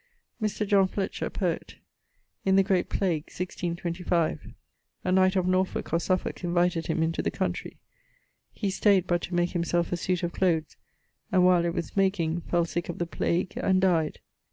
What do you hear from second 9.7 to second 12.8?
a suite of cloathes, and while it was makeing, fell